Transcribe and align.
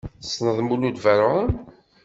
Tessneḍ 0.21 0.57
Mulud 0.61 0.97
Ferɛun? 1.03 1.51